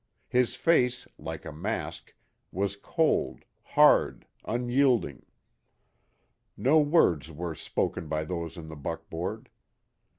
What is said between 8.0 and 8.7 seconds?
by those in